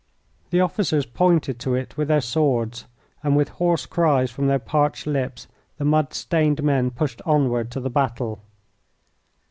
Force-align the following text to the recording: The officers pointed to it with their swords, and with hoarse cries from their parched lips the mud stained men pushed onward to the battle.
The 0.49 0.61
officers 0.61 1.05
pointed 1.05 1.59
to 1.59 1.75
it 1.75 1.95
with 1.95 2.07
their 2.07 2.21
swords, 2.21 2.87
and 3.21 3.37
with 3.37 3.49
hoarse 3.49 3.85
cries 3.85 4.31
from 4.31 4.47
their 4.47 4.57
parched 4.57 5.05
lips 5.05 5.47
the 5.77 5.85
mud 5.85 6.15
stained 6.15 6.63
men 6.63 6.89
pushed 6.89 7.21
onward 7.23 7.69
to 7.69 7.79
the 7.79 7.91
battle. 7.91 8.41